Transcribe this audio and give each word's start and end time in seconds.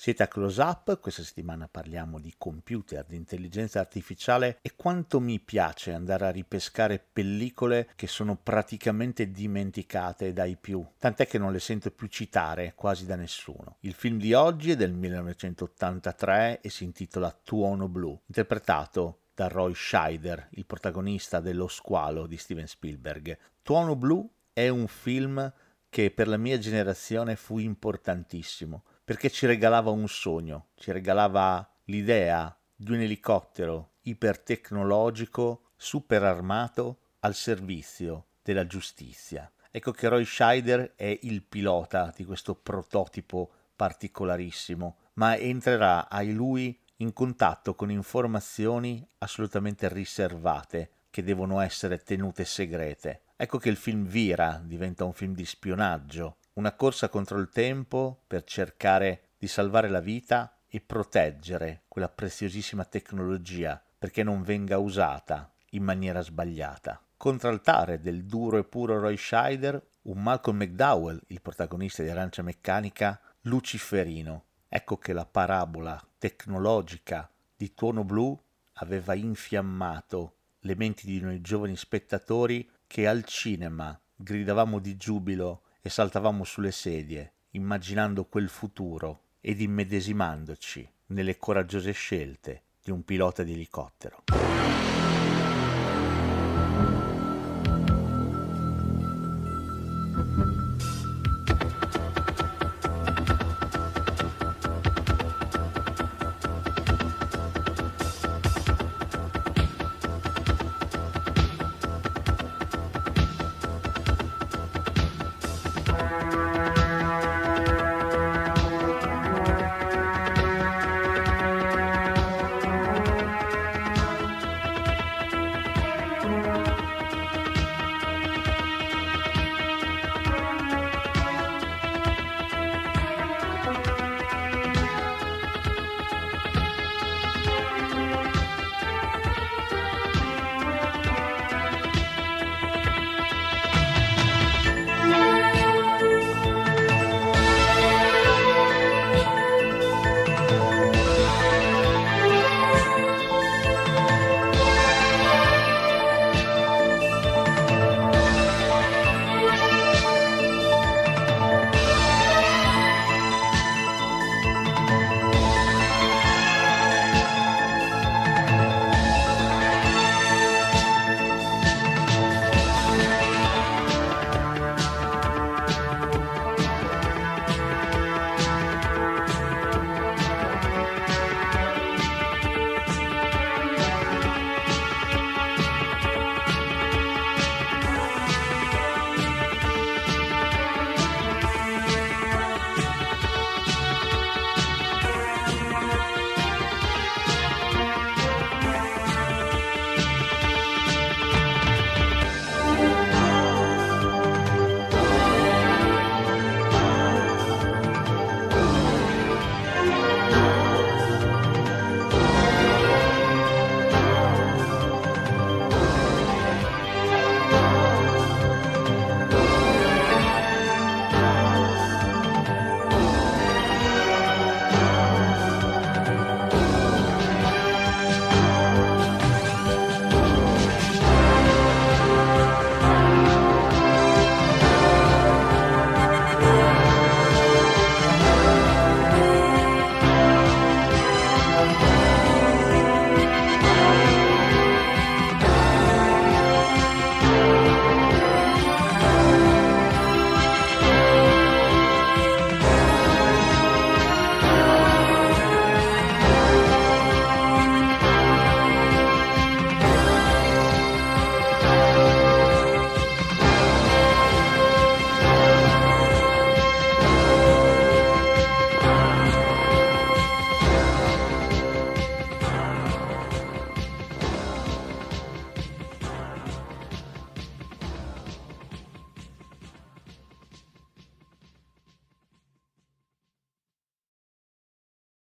Siete 0.00 0.22
a 0.22 0.28
Close 0.28 0.62
Up, 0.62 1.00
questa 1.00 1.24
settimana 1.24 1.66
parliamo 1.66 2.20
di 2.20 2.32
computer, 2.38 3.04
di 3.04 3.16
intelligenza 3.16 3.80
artificiale 3.80 4.58
e 4.62 4.74
quanto 4.76 5.18
mi 5.18 5.40
piace 5.40 5.92
andare 5.92 6.24
a 6.24 6.30
ripescare 6.30 7.04
pellicole 7.12 7.90
che 7.96 8.06
sono 8.06 8.36
praticamente 8.40 9.32
dimenticate 9.32 10.32
dai 10.32 10.56
più, 10.56 10.86
tant'è 11.00 11.26
che 11.26 11.38
non 11.38 11.50
le 11.50 11.58
sento 11.58 11.90
più 11.90 12.06
citare 12.06 12.74
quasi 12.76 13.06
da 13.06 13.16
nessuno. 13.16 13.78
Il 13.80 13.92
film 13.92 14.18
di 14.18 14.34
oggi 14.34 14.70
è 14.70 14.76
del 14.76 14.92
1983 14.92 16.60
e 16.60 16.70
si 16.70 16.84
intitola 16.84 17.36
Tuono 17.42 17.88
Blu, 17.88 18.16
interpretato 18.26 19.22
da 19.34 19.48
Roy 19.48 19.74
Scheider, 19.74 20.46
il 20.50 20.64
protagonista 20.64 21.40
dello 21.40 21.66
squalo 21.66 22.28
di 22.28 22.36
Steven 22.36 22.68
Spielberg. 22.68 23.36
Tuono 23.62 23.96
Blu 23.96 24.30
è 24.52 24.68
un 24.68 24.86
film 24.86 25.52
che 25.88 26.12
per 26.12 26.28
la 26.28 26.36
mia 26.36 26.58
generazione 26.58 27.34
fu 27.34 27.58
importantissimo 27.58 28.84
perché 29.08 29.30
ci 29.30 29.46
regalava 29.46 29.88
un 29.88 30.06
sogno, 30.06 30.66
ci 30.74 30.92
regalava 30.92 31.66
l'idea 31.84 32.54
di 32.76 32.92
un 32.92 33.00
elicottero 33.00 33.92
ipertecnologico, 34.02 35.70
super 35.76 36.22
armato 36.24 36.98
al 37.20 37.34
servizio 37.34 38.26
della 38.42 38.66
giustizia. 38.66 39.50
Ecco 39.70 39.92
che 39.92 40.08
Roy 40.08 40.26
Scheider 40.26 40.92
è 40.94 41.20
il 41.22 41.42
pilota 41.42 42.12
di 42.14 42.26
questo 42.26 42.54
prototipo 42.54 43.50
particolarissimo, 43.74 44.96
ma 45.14 45.38
entrerà 45.38 46.10
ai 46.10 46.34
lui 46.34 46.78
in 46.96 47.14
contatto 47.14 47.74
con 47.74 47.90
informazioni 47.90 49.02
assolutamente 49.20 49.88
riservate 49.88 50.90
che 51.08 51.22
devono 51.22 51.60
essere 51.60 52.02
tenute 52.02 52.44
segrete. 52.44 53.22
Ecco 53.36 53.56
che 53.56 53.70
il 53.70 53.76
film 53.76 54.04
vira, 54.04 54.60
diventa 54.62 55.06
un 55.06 55.14
film 55.14 55.32
di 55.32 55.46
spionaggio, 55.46 56.36
una 56.58 56.72
corsa 56.72 57.08
contro 57.08 57.38
il 57.38 57.50
tempo 57.50 58.24
per 58.26 58.42
cercare 58.42 59.28
di 59.38 59.46
salvare 59.46 59.88
la 59.88 60.00
vita 60.00 60.58
e 60.66 60.80
proteggere 60.80 61.84
quella 61.86 62.08
preziosissima 62.08 62.84
tecnologia 62.84 63.80
perché 63.96 64.24
non 64.24 64.42
venga 64.42 64.78
usata 64.78 65.52
in 65.70 65.84
maniera 65.84 66.20
sbagliata. 66.20 67.00
Contraltare 67.16 68.00
del 68.00 68.24
duro 68.24 68.58
e 68.58 68.64
puro 68.64 68.98
Roy 68.98 69.16
Scheider, 69.16 69.80
un 70.02 70.20
Malcolm 70.20 70.58
McDowell, 70.58 71.20
il 71.28 71.40
protagonista 71.40 72.02
di 72.02 72.08
Arancia 72.08 72.42
Meccanica, 72.42 73.20
luciferino. 73.42 74.46
Ecco 74.68 74.98
che 74.98 75.12
la 75.12 75.26
parabola 75.26 76.04
tecnologica 76.18 77.30
di 77.56 77.72
Tuono 77.72 78.02
Blu 78.02 78.36
aveva 78.74 79.14
infiammato 79.14 80.34
le 80.62 80.74
menti 80.74 81.06
di 81.06 81.20
noi 81.20 81.40
giovani 81.40 81.76
spettatori 81.76 82.68
che 82.88 83.06
al 83.06 83.22
cinema 83.22 83.98
gridavamo 84.16 84.80
di 84.80 84.96
giubilo 84.96 85.62
e 85.80 85.88
saltavamo 85.88 86.44
sulle 86.44 86.72
sedie, 86.72 87.32
immaginando 87.50 88.24
quel 88.24 88.48
futuro 88.48 89.22
ed 89.40 89.60
immedesimandoci 89.60 90.88
nelle 91.06 91.36
coraggiose 91.36 91.92
scelte 91.92 92.62
di 92.82 92.90
un 92.90 93.04
pilota 93.04 93.42
di 93.42 93.52
elicottero. 93.52 94.24